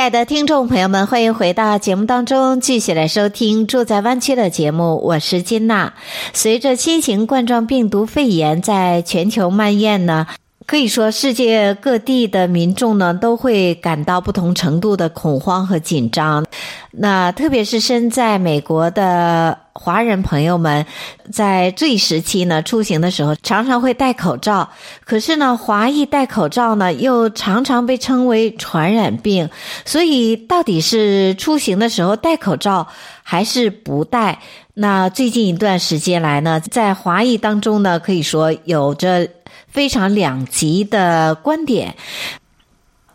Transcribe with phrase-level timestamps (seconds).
[0.00, 4.96] 亲爱的听众朋友们，欢迎回到节目当中，继续来收听《住在湾区》的节目。
[4.96, 5.92] 我是金娜。
[6.32, 10.26] 随着新型冠状病毒肺炎在全球蔓延呢，
[10.70, 16.46] 可以说世界各地的民众呢都会感到不同程度的恐慌和紧张。
[16.92, 20.86] 那特别是身在美国的华人朋友们，
[21.32, 24.68] 在这一时期呢，出行的时候常常会戴口罩。
[25.04, 29.50] 可是呢，华裔戴口罩呢，又常常被称为传染病。
[29.84, 32.86] 所以，到底是出行的时候戴口罩，
[33.24, 34.38] 还是不戴？
[34.74, 39.28] 那最近一段时间来呢，在华裔当中呢，可以说有着
[39.70, 41.96] 非常两极的观点。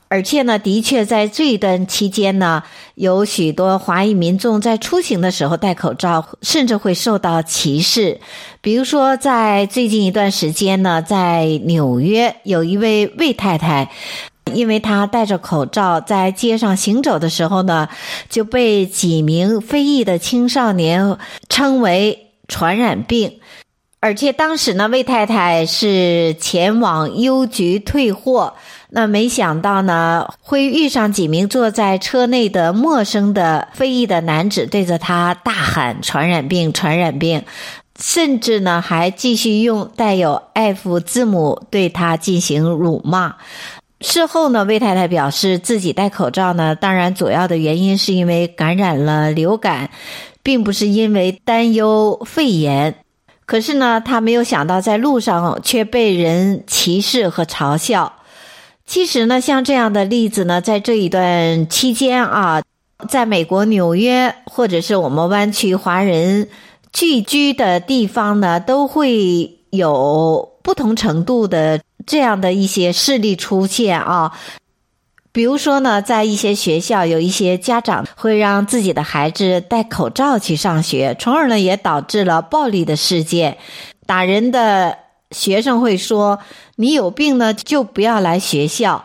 [0.08, 8.22] 而且呢，的确在这一段期间呢，有许多华裔民众在出行的时候戴口罩，甚至会受到歧视。
[8.62, 13.90] 比如说，在最近一段时间呢，在纽约有一位魏太太，
[14.54, 17.90] 因为她戴着口罩在街上行走的时候呢，
[18.30, 21.18] 就被几名非裔的青少年
[21.50, 23.40] 称为传染病。
[24.06, 28.54] 而且当时呢，魏太太是前往邮局退货。
[28.90, 37.42] 那没想到呢，会遇上几名坐在车内的陌生的非裔的男子，对着他大喊“传染病，传染病”，
[38.00, 43.38] 甚至呢还继续用带有 F 字母对他进行辱骂。
[44.02, 49.90] 事后呢，魏太太表示自己戴口罩呢，当然主要的原因是因为感染了流感，
[50.44, 52.98] 并不是因为担忧肺炎。
[53.46, 58.12] 可是呢，他没有想到在路上却被人歧视和嘲笑。
[58.86, 62.62] 其实呢，像这样的例子呢，在这一段期间啊，
[63.08, 66.50] 在美国纽约或者是我们湾区华人
[66.92, 74.32] 聚居的地方呢，都会有不同程度的这样的一些事例出现啊。
[75.36, 83.58] 比如说呢，在一些学校，有一些家长会让自己的孩子戴口罩去上学，从而呢，也导致了暴力的事件，
[84.06, 84.98] 打人的。
[85.32, 86.40] 学生会说
[86.78, 89.04] ：“你有病呢，就不要来学校。”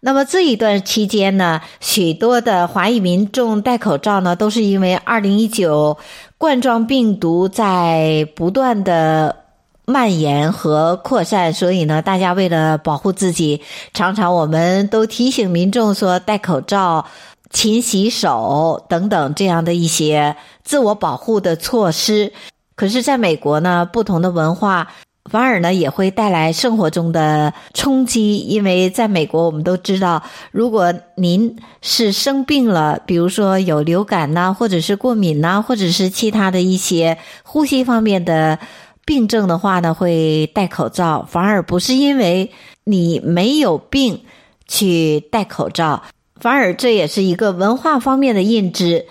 [0.00, 5.98] 那么这一段期间呢，许多的华裔民众戴口罩呢，都是因为二零一九
[6.38, 9.41] 冠状病毒在不断的
[9.84, 13.60] 蔓延和扩散，所以呢，大家为了保护自己，
[13.92, 17.04] 常常我们都提醒民众说戴口罩、
[17.50, 22.32] 勤洗手等等这样的一些自我保护的措施。
[22.76, 24.88] 可是，在美国呢，不同的文化
[25.30, 28.38] 反而呢也会带来生活中的冲击。
[28.38, 30.22] 因为在美国，我们都知道，
[30.52, 38.58] 如果您是生病了，比如说有流感呐，或者是过敏呐，或者是其他的一些呼吸方面的
[39.04, 42.50] 病症的话呢，会戴口罩，反而不是因为
[42.84, 44.22] 你没有病
[44.66, 46.02] 去戴口罩，
[46.40, 49.06] 反而这也是一个文化方面的认知。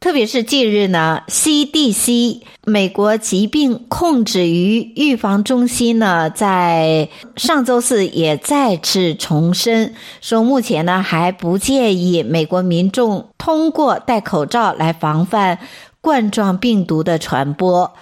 [0.00, 15.58] 特别是近日呢，CDC 美国疾病控制与预防中心呢，在上周四也再次重申说，目前呢还不建议美国民众通过戴口罩来防范
[16.00, 17.92] 冠状病毒的传播。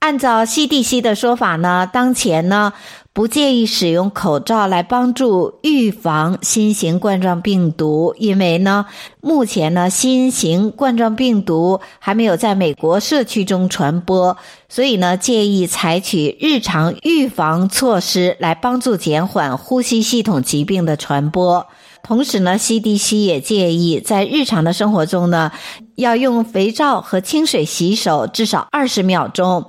[0.00, 2.72] 按照 CDC 的说法呢，当前呢
[3.12, 8.86] 不建议使用口罩来帮助预防新型冠状病毒，因为呢
[9.20, 14.36] 目前呢新型冠状病毒还没有在美国社区中传播，
[14.68, 21.66] 所以呢建议采取日常预防措施来帮助减缓呼吸系统疾病的传播。
[22.04, 25.50] 同时呢，CDC 也建议在日常的生活中呢
[25.96, 29.68] 要用肥皂和清水洗手至少二十秒钟。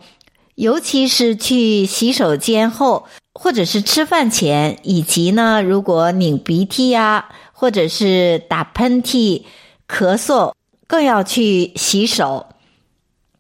[0.59, 9.43] 尤其是去洗手间后，或者是吃饭前，以及呢，如果拧鼻涕呀，或者是打喷嚏、
[9.87, 10.53] 咳嗽，
[10.85, 12.47] 更要去洗手。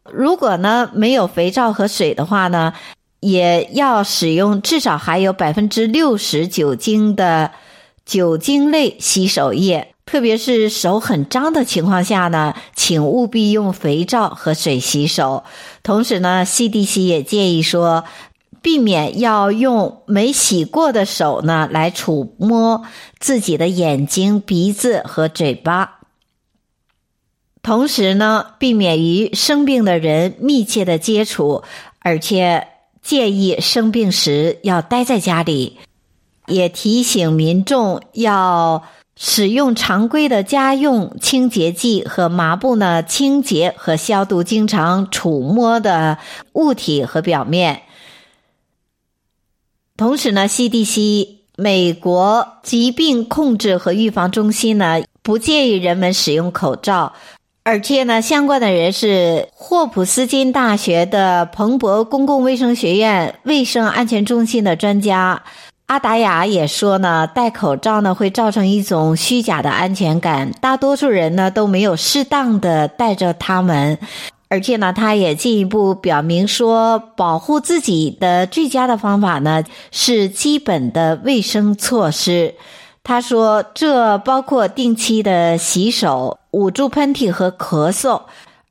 [0.09, 2.73] 如果呢没有肥皂和水的话呢，
[3.19, 7.51] 也要使用至少含有百分之六十酒精的
[8.05, 9.93] 酒精类洗手液。
[10.09, 15.43] 特别是手很脏的情况下呢，请务必用肥皂和水洗手。
[15.83, 18.05] 同时呢，CDC 也建议说，
[18.63, 22.83] 避免要用没洗过的手呢来触摸
[23.19, 25.99] 自己的眼睛、鼻子和嘴巴。
[27.61, 31.63] 同时呢，避免与生病的人密切的接触，
[31.99, 32.67] 而且
[33.03, 35.77] 建议生病时要待在家里，
[36.47, 38.83] 也提醒民众要
[39.21, 46.17] 使用常规的家用清洁剂和抹布呢，清洁和消毒经常触摸的
[46.53, 47.81] 物体和表面。
[49.97, 51.27] 同时呢，CDC
[51.57, 57.11] 美国疾病控制和预防中心呢，不建议人们使用口罩。
[57.63, 65.43] 而且呢，相关的人士，霍普斯金大学的彭博公共卫生学院卫生安全中心的专家
[65.89, 73.97] 阿达亚也说呢，戴口罩呢会造成一种虚假的安全感，大多数人呢都没有适当的戴着它们。
[74.49, 82.53] 而且呢，他也进一步表明说，保护自己的最佳的方法呢是基本的卫生措施。
[83.03, 88.21] 他说，这包括定期的洗手、捂住喷嚏和咳嗽，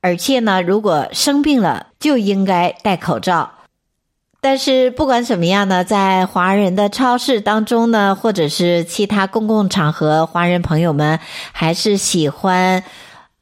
[0.01, 3.51] 而且呢，如果生病了就应该戴口罩。
[4.41, 11.19] 但是不管怎么样呢，在华人的超市当中呢，或者是其他公共场合，华人朋友们
[11.53, 12.85] 还是喜欢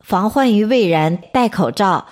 [0.00, 2.06] 防患于未然，戴口罩。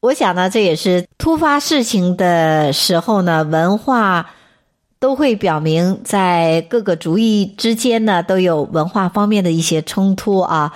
[0.00, 4.30] 我想呢，这也是突发事情的时候呢，文化
[5.00, 10.72] 都会表明，在各个族裔之间呢，都有文化方面的一些冲突啊。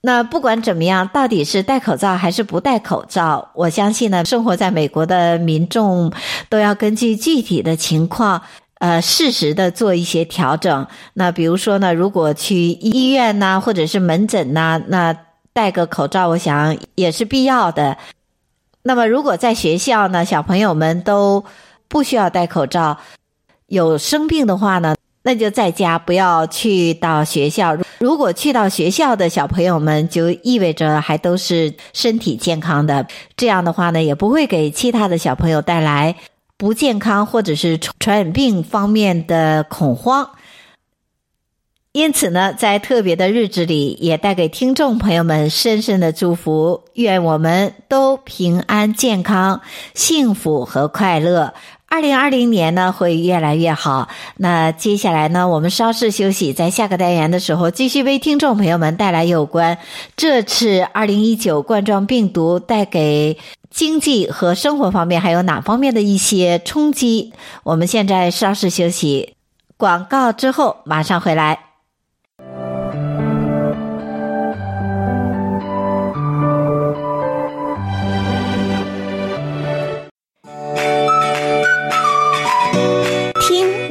[0.00, 6.12] 那不管怎么样，到底是戴口罩还是不戴口罩，我相信呢，生活在美国的民众
[6.48, 8.40] 都要根据具体的情况，
[8.78, 10.86] 呃，适时的做一些调整。
[11.14, 15.16] 那比如说呢，如果去医院呐，或者是门诊呐，那
[15.52, 17.98] 戴个口罩，我想也是必要的。
[18.82, 21.44] 那么，如果在学校呢，小朋友们都
[21.88, 22.96] 不需要戴口罩，
[23.66, 27.76] 有生病的话呢，那就在家，不要去到学校。
[27.98, 33.06] 如果去到学校的小朋友们，就意味着还都是身体健康的，
[33.36, 36.16] 这样的话呢，也不会给其他的小朋友带来
[36.56, 40.30] 不健康或者是传染病方面的恐慌。
[41.92, 46.84] 因此呢，在特别的日子里，也带给听众朋友们深深的祝福。
[46.94, 49.62] 愿我们都平安健康、
[49.94, 51.54] 幸福和快乐。
[51.90, 54.08] 二零二零年呢，会越来越好。
[54.36, 59.78] 那接下来呢，我们稍事休息，在下个单元的时候，继续为听众朋友们带来有关
[60.14, 63.38] 这次二零一九冠状病毒带给
[63.70, 67.32] 经济和生活方面还有哪方面的一些冲击。
[67.64, 69.34] 我们现在稍事休息，
[69.76, 71.67] 广告之后马上回来。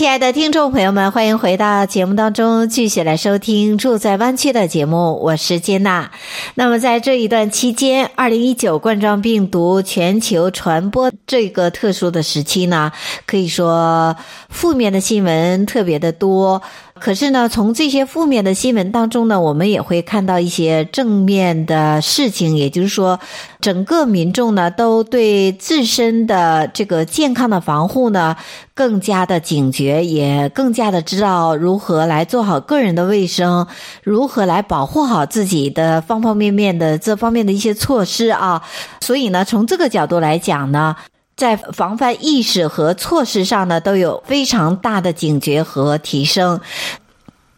[0.00, 5.20] 亲爱的听众朋友们，欢迎回到节目当中，继续来收听《住在湾区》的节目。
[5.22, 6.10] 我是金娜。
[6.54, 12.90] 那么，在这一段期间，二零一九冠状病毒全球传播这个特殊的时期呢，
[13.26, 14.16] 可以说
[14.48, 16.62] 负面的新闻特别的多。
[17.00, 22.56] 可是呢，从这些负面的新闻当中呢，我们也会看到一些正面的事情。
[22.56, 23.18] 也就是说，
[23.60, 28.36] 整个民众呢，都对自身的这个健康的防护呢，
[28.74, 33.66] 更加的警觉，也更加的知道如何来做好个人的卫生，
[34.02, 38.62] 如何来保护好自己的方方面面的这方面的一些措施啊。
[39.00, 40.94] 所以呢，从这个角度来讲呢。
[41.40, 46.60] 在防范意识和措施上呢，都有非常大的警觉和提升。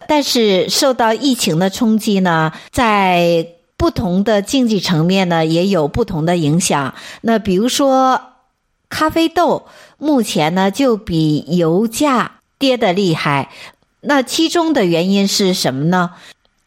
[0.06, 3.44] 但是受到疫情的冲击呢，在
[3.76, 6.94] 不同的经济层面呢，也有不同的影响。
[7.22, 8.20] 那比如说，
[8.88, 9.66] 咖啡豆
[9.98, 13.50] 目前呢就比油价跌得厉害。
[14.02, 16.12] 那其中的原因是什么呢？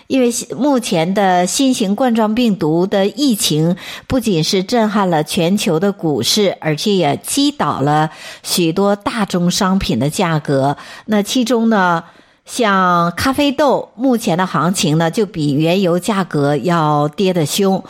[0.08, 3.76] 因为目前的新型冠状病毒的疫情
[4.08, 8.12] 不仅是震撼了全球的股市，而且也击倒了
[8.44, 10.78] 许多大宗商品的价格。
[11.06, 12.04] 那其中呢，
[12.46, 17.84] 像咖啡豆目前的行情呢，就比原油价格要跌得凶。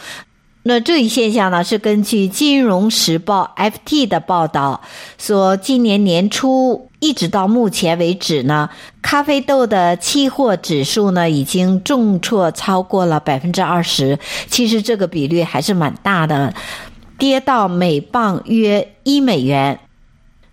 [0.68, 4.82] 那这一现象呢，是根据《金融时报》FT 的报道
[5.20, 8.68] 说，今年年初一直到目前为止呢，
[9.04, 14.18] 咖啡豆的期货指数呢已经重挫超过了百分之二十。
[14.50, 16.52] 其实这个比率还是蛮大的。
[17.20, 19.80] 跌到每磅约一美元。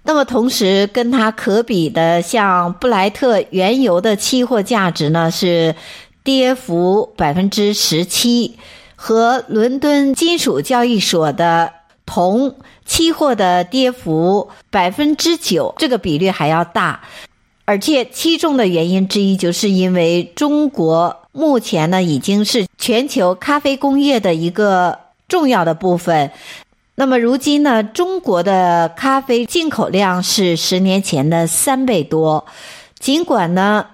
[0.05, 5.75] 那么同时跟它可比的，像布莱特原油的期货价值呢，是
[6.23, 8.57] 跌幅百分之十七，
[9.05, 11.73] 和伦敦金属交易所的
[12.07, 12.55] 铜
[12.85, 17.01] 期货的跌幅百分之九，这个比率还要大。
[17.65, 26.31] 而且其中的原因之一，就是因为中国目前呢已经是全球咖啡工业的一个重要的部分。
[26.95, 32.47] 那么如今呢，中国的咖啡进口量是十年前的三倍多。
[33.01, 33.85] 尽管呢，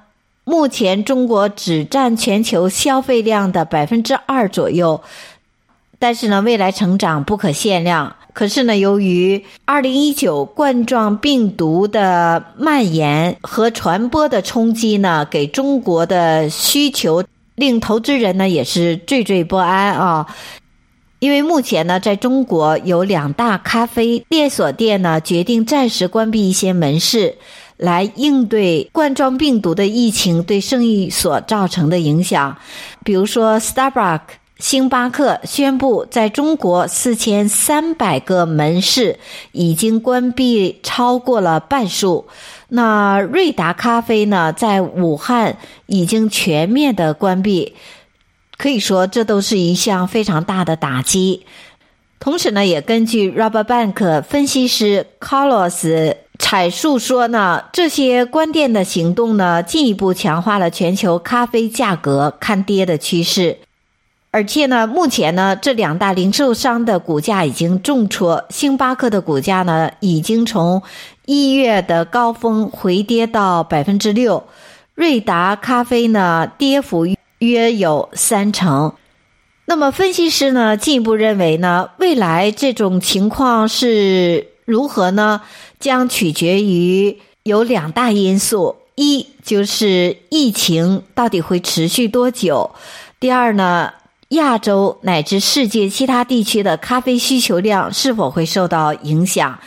[0.49, 5.03] 目前中国只占全球消费量的百分之二左右，
[5.99, 8.17] 但是呢，未来成长不可限量。
[8.33, 17.23] 可是呢，由于二零一九冠状病毒的蔓延和传播的冲击呢，给中国的需求
[17.57, 20.27] 令投资人呢也是惴惴不安啊。
[21.19, 27.37] 因为目前呢，在中国有两大咖啡连锁店呢，决定暂时关闭一些门市，
[27.79, 32.59] 来应对冠状病毒的疫情对生意所造成的影响。
[33.05, 34.21] 比如说，Starbucks、
[34.59, 39.19] 星巴克宣布，在中国四千三百个门市
[39.53, 42.27] 已经关闭超过了半数。
[42.69, 45.57] 那瑞达咖啡呢，在武汉
[45.87, 47.75] 已经全面的关闭。
[48.57, 51.47] 可以说，这都是一项非常大的打击。
[52.19, 63.59] 同时呢，也根据 Rabobank 分析师 Carlos 阐述说呢，这些关店的行动呢，进一步强化了全球咖啡价格看跌的趋势。
[64.31, 70.83] 而且呢，目前呢，这两大零售商的股价已经重挫，星巴克的股价呢，已经从
[71.27, 74.45] 一月的高峰回跌到百分之六，
[74.95, 77.07] 瑞达咖啡呢，跌幅。
[77.41, 78.95] 约有三成。
[79.67, 85.41] 那么，分析师呢，进一步认为呢，未来这种情况是如何呢？
[85.81, 92.75] 将取决于有两大因素：一就是疫情到底会持续多久；
[93.19, 93.95] 第二呢，
[94.29, 99.59] 亚洲乃至世界其他地区的咖啡需求量是否会受到影响。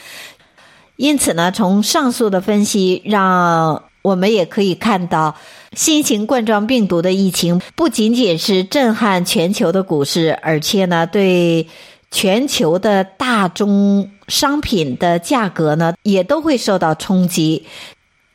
[0.98, 5.36] 因此呢，从上述的分析，让我们也可以看到。
[5.74, 11.65] 新型冠状病毒的疫情不仅仅是震撼全球的股市，而且呢，对
[12.12, 17.67] 全球的大中商品的价格呢，也都会受到冲击。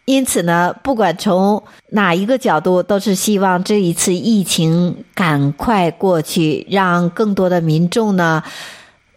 [0.04, 8.40] 因此呢，不管从哪一个角度，都是希望这一次疫情赶快过去，让更多的民众呢，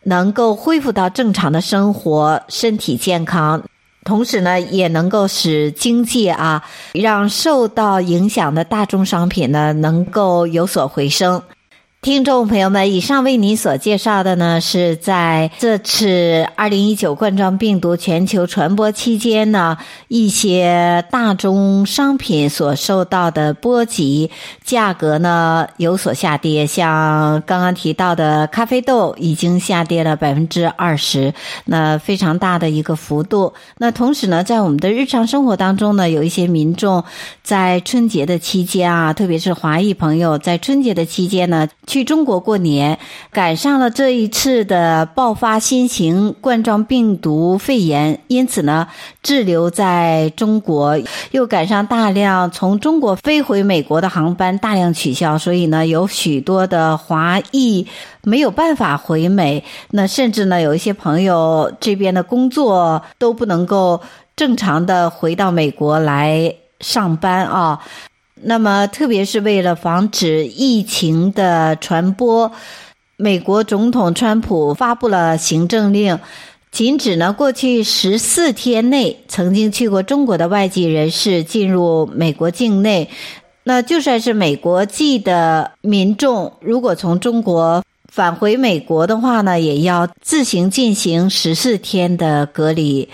[0.06, 3.62] 能够恢复到正常的生活，身体健康。
[4.04, 11.40] 同时呢，也能够使经济啊，让受到影响的大众商品呢，能够有所回升。
[12.02, 19.78] 听众朋友们，以上为您所介绍的呢，是在这次二零一九冠状病毒全球传播期间呢，
[20.08, 24.32] 一些大宗商品所受到的波及，
[24.64, 26.66] 价格呢有所下跌。
[26.66, 31.34] 像刚刚提到的咖啡豆已经下跌了百分之二十，
[31.66, 33.54] 那非常大的一个幅度。
[33.78, 37.04] 那同时呢，在我们的日常生活当中呢，有一些民众
[37.44, 41.68] 在春节的期间啊，特别是华裔朋友在春节的期间呢。
[41.90, 43.00] 去中国过年，
[43.32, 48.88] 赶上了这一次的爆发新型冠状病毒肺炎，因此呢，
[49.24, 50.96] 滞留在中国，
[51.32, 57.88] 又赶上大量从中国飞回美国的航班大量取消，所以呢，有许多的华裔
[58.22, 64.00] 没有办法回美，那甚至呢，有一些朋友这边的工作都不能够
[64.36, 67.80] 正常的回到美国来上班啊。
[68.42, 72.52] 那么，特别是为了防止疫情的传播，
[73.18, 76.18] 美国总统川普发布了行政令，
[76.72, 83.10] 禁止呢过去十四天内曾经去过中国的外籍人士进入美国境内。
[83.64, 93.10] 那就算是美国籍的民众，如果从中国返回美国的话呢，也要自行进行十四天的隔离。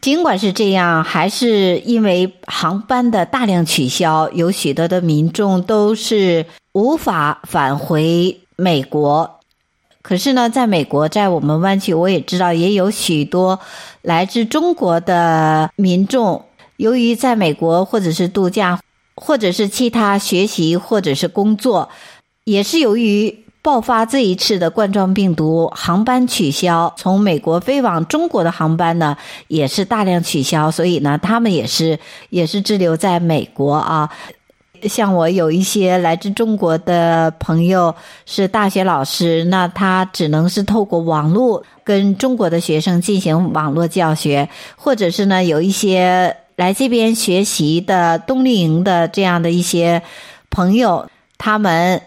[0.00, 9.40] 尽管是这样，还是因为航班的大量取消，有许多的民众都是无法返回美国。
[10.02, 13.58] 可是呢，在美国，在我们湾区，我也知道也有许多
[14.02, 16.44] 来自中国的民众，
[16.76, 18.78] 由于在美国或者是度假，
[19.16, 21.88] 或者是其他学习，或者是工作，
[22.44, 23.43] 也是由于。
[23.64, 29.16] 爆发这一次的冠状病毒，航班取消，从美国飞往中国的航班呢，
[29.48, 34.10] 也是大量取消，所以呢，他们也是也是滞留在美国啊。
[34.82, 37.94] 像我有一些来自中国的朋友
[38.26, 50.02] 是大学老师，那他只能是透过网络跟中国的学生进行网络教学，或者是呢有一些来这边学习的冬令营的这样的一些
[50.50, 52.02] 朋友，他们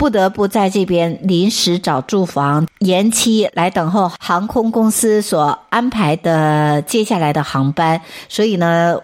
[0.00, 8.98] 不得不在这边临时找住房，延期来等候航空公司所安排的接下来的航班，所以呢。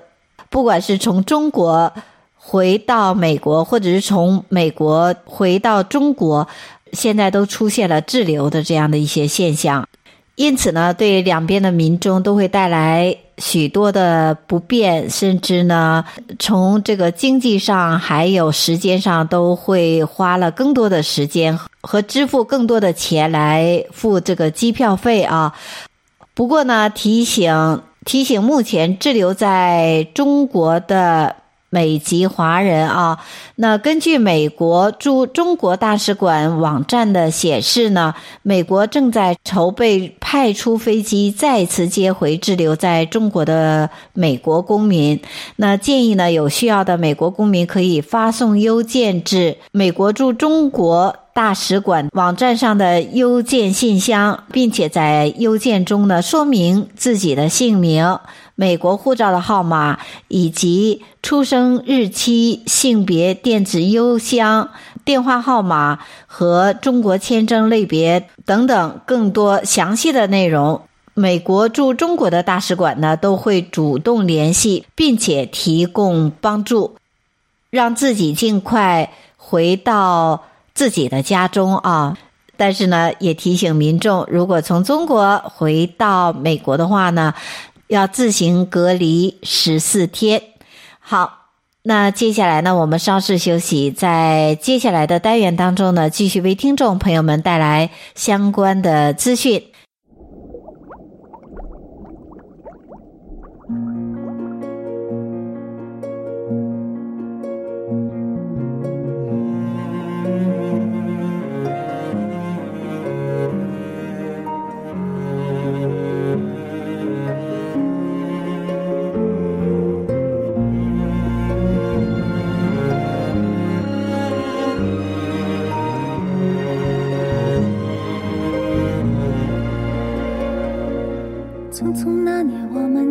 [0.48, 1.92] 不管是从中国
[2.36, 6.46] 回到美国，或者是从美国回到中国，
[6.92, 9.86] 现在都出现了滞留的这样的一些现象，
[10.36, 16.04] 因此呢，对两边的民众都会带来许多的不便，甚至呢，
[16.38, 25.52] 从这个经济上还有时间上都会花了更多的时间和支付更多的钱来付这个机票费啊。
[26.34, 27.82] 不过呢，提醒。
[28.06, 31.34] 提醒目前滞留在中国的
[31.76, 33.18] 美籍华人啊，
[33.56, 45.21] 那根据美国驻中国大使馆网站的显示呢，美国正在筹备派出飞机再次接回滞留在中国的美国公民。
[45.56, 51.14] 那建议呢，有需要的美国公民可以发送邮件至美国驻中国。
[51.37, 58.18] 大使馆网站上的邮件信箱，并且在邮件中呢说明自己的姓名、
[58.56, 64.70] 美国护照的号码以及出生日期、性别、电子邮箱、
[65.04, 70.82] 电话号码和中国签证类别等等更多详细的内容。
[71.14, 76.96] 美国驻中国的大使馆呢都会主动联系，并且提供帮助，
[77.70, 80.42] 让自己尽快回到。
[80.76, 82.18] 自己的家中啊，
[82.58, 87.32] 但是呢，也提醒民众，如果从中国回到美国的话呢，
[87.88, 90.42] 要自行隔离十四天。
[90.98, 91.50] 好，
[91.82, 99.62] 那接下来呢，我们稍事休息，在接下来的单元当中呢，继续为听众朋友们带来相关的资讯。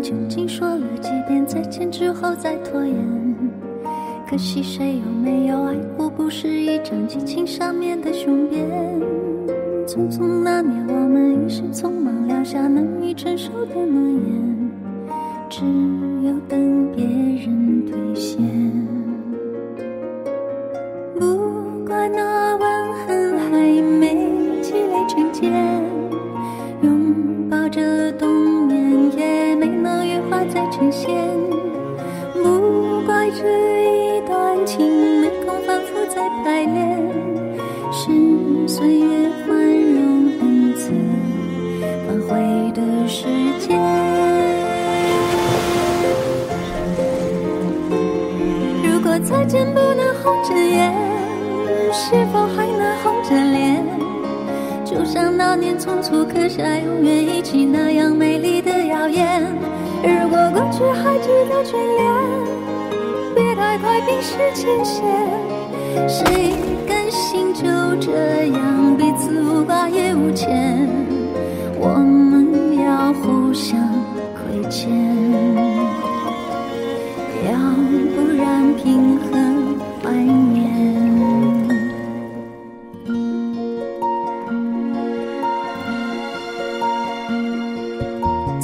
[0.05, 2.95] 究竟说了几遍再见之后再拖延
[4.29, 6.07] 可惜谁有没有爱过？
[6.07, 8.63] 不是一张激情上面的雄辩。
[9.87, 14.71] 匆匆那年，我们一时匆忙撂下难以承受的诺言，
[15.49, 15.65] 只
[16.23, 18.39] 有等别人兑现。
[21.17, 24.29] 不怪那吻痕还没
[24.61, 25.51] 积累成茧，
[30.95, 31.05] 化再成仙。
[32.41, 33.43] 不怪这
[34.17, 34.65] 一段。
[34.65, 36.97] 情没空反复再排练，
[37.91, 38.09] 是
[38.67, 40.91] 岁月宽容恩赐
[42.07, 43.27] 反悔的时
[43.59, 43.79] 间。
[48.83, 50.91] 如果再见不能红着眼，
[51.93, 53.85] 是否还能红着脸？
[54.83, 59.43] 就像那年匆促刻下永远一起那样美丽的谣言。
[60.05, 62.05] 如果过去还值得眷恋。
[63.33, 65.03] 别太快冰释前嫌，
[66.07, 66.53] 谁
[66.87, 67.63] 甘心就
[67.99, 70.87] 这样彼此无挂也无牵？
[71.77, 72.44] 我们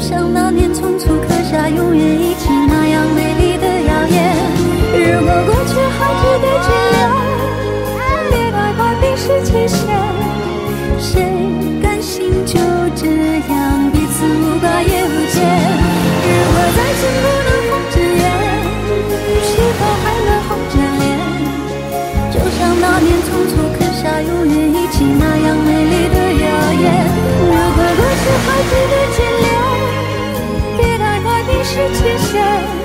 [0.00, 2.59] 像那年匆促刻下永远一起
[31.92, 32.79] 期限，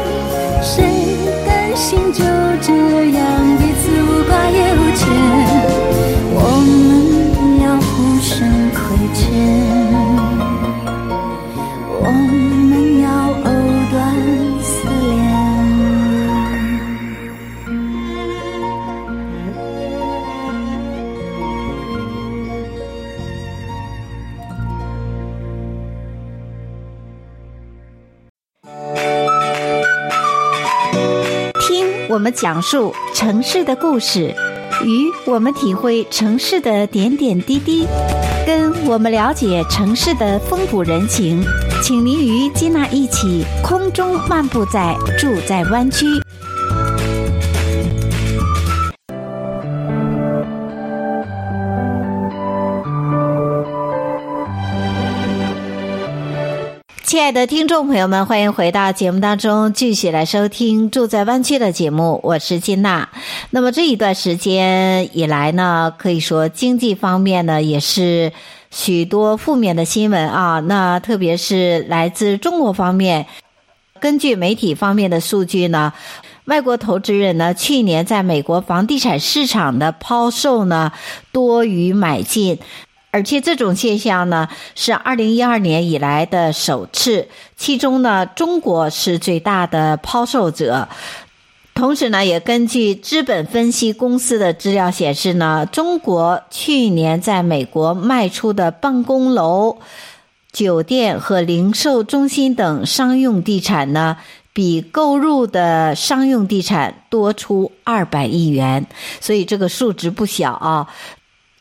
[32.15, 34.33] 我们讲述城市的故事，
[34.85, 37.85] 与我们体会城市的点点滴滴，
[38.47, 41.43] 跟我们了解城市的风土人情。
[41.83, 46.05] 请您与金娜一起空中漫步在住在湾区。
[57.15, 62.19] 亲爱的听众朋友们，欢迎回到节目当中，继续来收听《住在湾区》的节目。
[62.23, 63.07] 我是金娜。
[63.51, 68.33] 那么这一段时间以来呢，可以说经济方面呢，也是
[68.69, 70.59] 许多负面的新闻啊。
[70.59, 73.25] 那特别是来自中国方面，
[74.01, 75.93] 根据媒体方面的数据呢，
[76.43, 80.91] 外国投资人呢，去年在美国房地产市场的抛售呢，
[81.31, 82.59] 多于买进。
[83.15, 87.29] 而且这种现象呢，是二零一二年以来的首次。
[87.55, 90.89] 其中呢，中国是最大的抛售者。
[91.73, 99.77] 同时呢，也根据资本分析公司的资料显示呢，中国去年在美国卖出的办公楼、
[100.51, 104.17] 酒店和零售中心等商用地产呢，
[104.51, 108.85] 比购入的商用地产多出二百亿元。
[109.21, 110.89] 所以这个数值不小啊。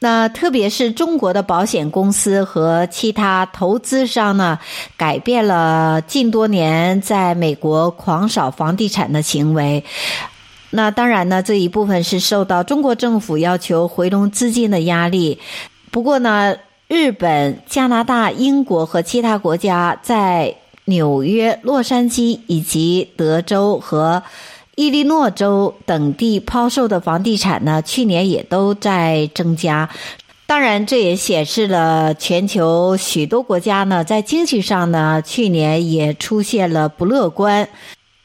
[0.05, 4.59] 那特别是中国的保险公司和其他投资商呢，
[4.99, 9.83] 改变了近多年在美国狂扫房地产的行为。
[10.69, 15.41] 那当然呢，这一部分是受到中国政府要求回笼资金的压力。
[15.91, 16.55] 不过呢，
[16.87, 24.23] 日本、加拿大、英国和其他国家在纽约、洛杉矶以及德州和。
[24.77, 29.89] 伊利诺州等地抛售的房地产呢，去年也都在增加。
[30.47, 37.69] 当然，这也显示了全球许多国家呢，在经济上呢，去年也出现了不乐观。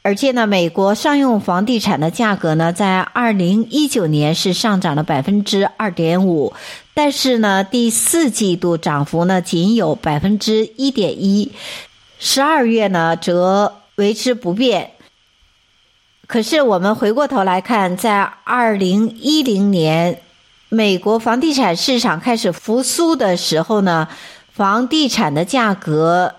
[0.02, 6.52] 而且呢，美国商用房地产的价格呢，在二零一九年是上涨了百分之二点五，
[6.94, 11.52] 但是呢，第四季度涨幅呢，仅有百分之一点一，
[12.18, 14.90] 十二月呢，则维持不变。
[16.30, 20.20] 可是，我们回过头来看，在二零一零年，
[20.68, 24.06] 美国房地产市场开始复苏的时候呢，
[24.52, 26.32] 房地产的价格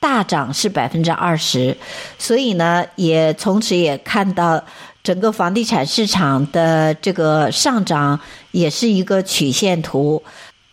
[0.00, 1.76] 大涨是百分之二十，
[2.18, 4.64] 所以呢，也从此也看到
[5.04, 8.18] 整个房地产市场的这个上涨
[8.50, 10.24] 也是一个曲线图。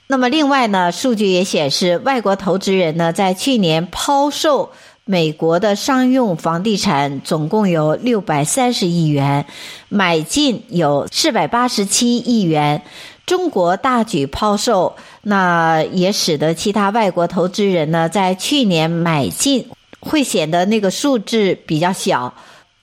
[0.07, 4.71] 那么，另外呢，数据也显示，外国投资人呢，在去年抛售。
[5.06, 9.46] 美国的商用房地产总共有六百三十亿元，
[9.89, 12.82] 买进有四百八十七亿元。
[13.26, 19.68] 中国大举抛售，那也使得其他外国投资人呢，在去年买进
[20.00, 22.34] 会显得那个数字比较小，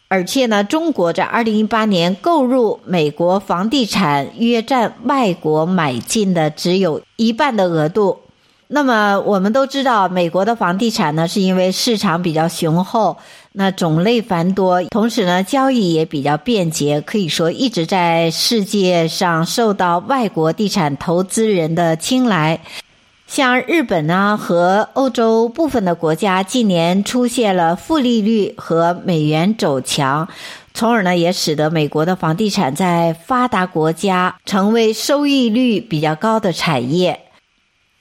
[0.09, 8.19] 而且呢，中国在二零一八年购入美国房地产约占外国买进的只有一半的额度。
[8.73, 13.17] 那么我们都知道，美国的房地产呢，是因为市场比较雄厚，
[13.51, 22.61] 那种类繁多，同时呢，交易也比较便捷，可以说一直在世界上受到外国地产投资人的青睐。
[23.27, 30.29] 像日本呢和欧洲部分的国家，近年出现了负利率和美元走强，
[30.75, 37.19] 从而呢，也使得美国的房地产在发达国家成为收益率比较高的产业。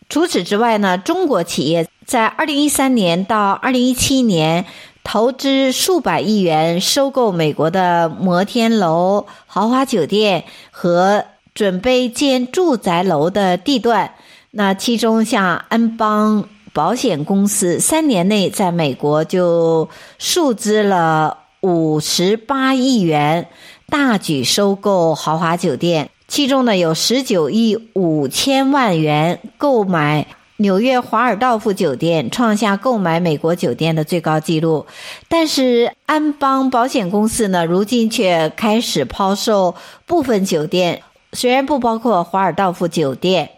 [0.10, 4.66] 除此之外呢，中国企业在二零一三年到二零一七年
[5.04, 14.16] 投资数百亿元收购美国的摩天楼、豪华酒店和准备建住宅楼的地段。
[14.50, 16.44] 那其中像安邦
[16.74, 23.48] 保险公司，三年内在美国就数资了五十八亿元，
[23.88, 26.10] 大举收购豪华酒店。
[26.30, 34.86] 其中呢，有十九亿五千万元购买纽约华尔道夫酒店，创下购买美国酒店的最高纪录。
[35.28, 39.74] 但是安邦保险公司呢，如今却开始抛售
[40.06, 41.02] 部分酒店，
[41.34, 43.50] 虽然不包括华尔道夫酒店。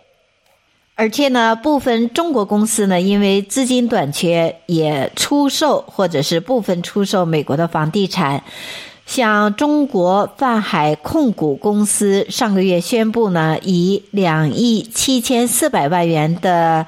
[0.96, 8.44] 而且呢，部分中国公司呢，因为资金短缺，也出售或者是部分出售美国的房地产。
[9.12, 16.86] 像中国泛海控股公司上个月宣布呢，以两亿七千四百万元的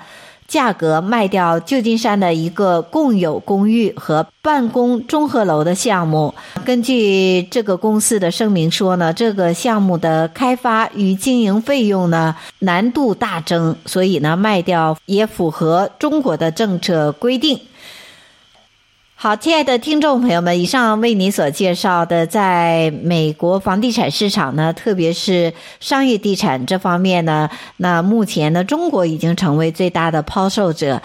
[0.48, 6.34] 价格卖掉旧金山的一个共有公寓和办公综合楼的项目。
[6.64, 17.60] 根据这个公司的声明说呢，这个项目的开发与经营费用呢难度大增，所以呢卖掉也符合中国的政策规定。
[19.24, 31.02] 好，亲爱的听众朋友们，以上为您所介绍的，在美国房地产市场呢，特别是商业地产这方面呢，那目前呢，中国已经成为最大的抛售者。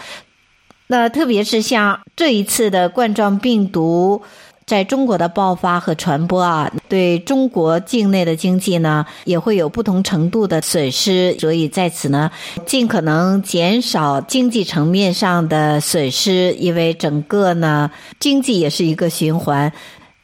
[0.89, 4.21] 那特别是像这一次的冠状病毒。
[4.69, 11.35] 在中国的爆发和传播啊，对中国境内的经济呢，也会有不同程度的损失。
[11.41, 12.31] 所以在此呢，
[12.67, 19.73] 尽可能减少经济层面上的损失，因为整个呢，经济也是一个循环，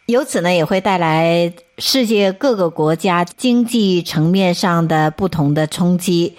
[0.05, 6.37] 由此呢，也会带来世界各个国家经济层面上的不同的冲击。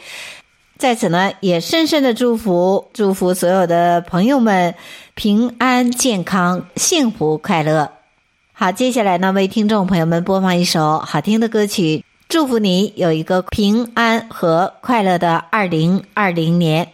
[0.78, 4.76] 在此呢，也深深的祝福，祝福所有的朋友们
[5.16, 7.90] 平安、健康、幸福、快乐。
[8.52, 16.92] 好，接下来呢，为听众朋友们播放一首好听的歌曲，祝福你有一个平安和快乐的二零二零年。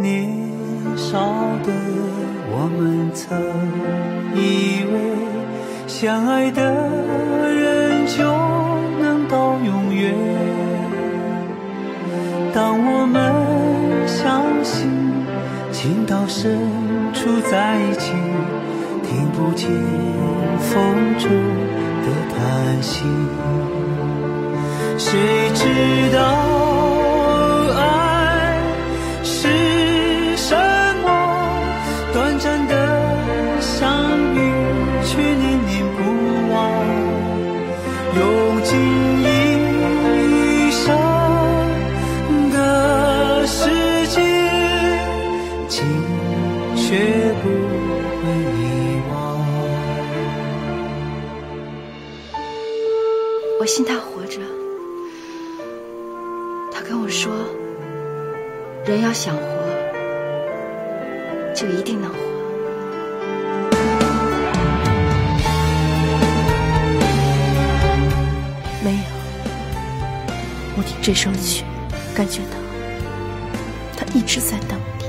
[0.00, 0.28] 年
[0.96, 1.20] 少
[1.62, 1.72] 的
[2.50, 3.38] 我们曾
[4.34, 4.94] 以为
[5.86, 6.62] 相爱的
[7.52, 8.24] 人就
[9.00, 9.10] 能。
[9.30, 10.12] 到永远。
[12.52, 14.90] 当我们相信
[15.70, 16.58] 情到深
[17.14, 18.10] 处在一起，
[19.06, 19.70] 听不见
[20.58, 20.74] 风
[21.16, 21.30] 中
[22.02, 23.04] 的叹息。
[24.98, 26.59] 谁知道？
[58.90, 59.42] 人要想活，
[61.54, 62.16] 就一定能活。”
[68.82, 68.98] 没有，
[70.76, 71.62] 我听这首曲，
[72.16, 72.56] 感觉到
[73.96, 75.04] 他一直在等你。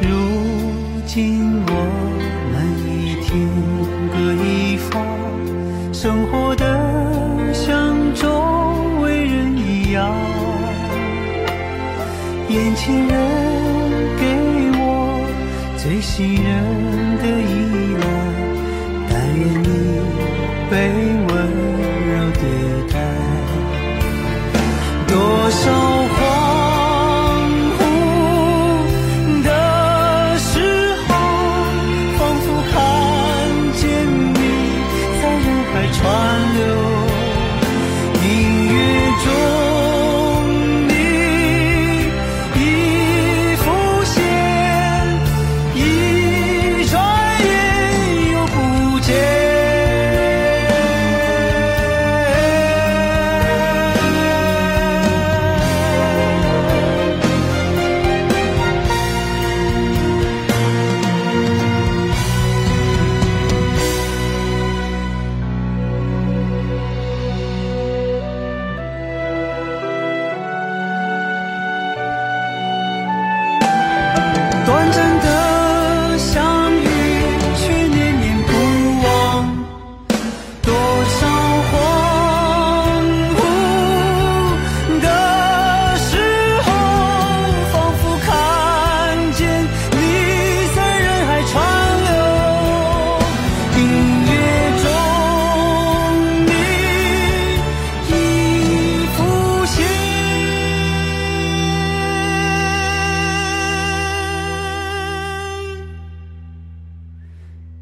[0.00, 0.08] 如
[1.08, 1.72] 今我
[2.52, 2.54] 们
[2.86, 3.26] 已天
[4.12, 4.94] 各一方。
[5.92, 6.45] 生活
[12.86, 13.35] 情人。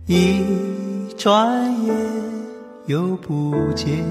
[0.07, 0.45] 一
[1.17, 1.97] 转眼
[2.85, 4.05] 又不见。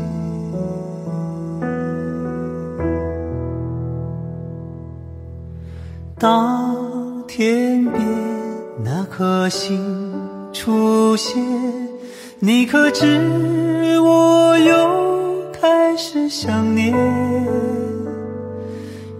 [6.17, 8.01] 当天边
[8.83, 9.77] 那颗星
[10.51, 11.39] 出现，
[12.39, 16.95] 你可知我又开始想念？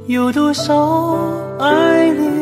[0.07, 1.27] 有多少
[1.59, 2.33] 爱恋，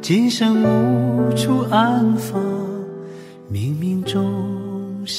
[0.00, 2.61] 今生无处安放？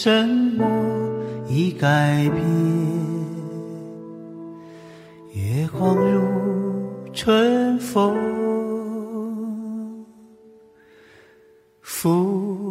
[0.03, 0.67] 什么
[1.47, 2.43] 已改变？
[5.31, 6.19] 月光如
[7.13, 8.13] 春风
[11.79, 12.62] 拂。